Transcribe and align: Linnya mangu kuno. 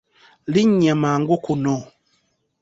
Linnya 0.53 0.93
mangu 1.03 1.35
kuno. 1.45 1.75